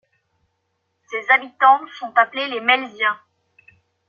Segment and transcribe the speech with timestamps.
[1.11, 3.19] Ses habitants sont appelés les Melziens.